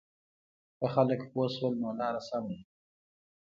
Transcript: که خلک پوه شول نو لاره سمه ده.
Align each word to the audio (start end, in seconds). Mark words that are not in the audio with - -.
که 0.77 0.85
خلک 0.93 1.19
پوه 1.31 1.47
شول 1.55 1.73
نو 1.81 1.89
لاره 1.99 2.21
سمه 2.29 2.53
ده. 2.59 2.65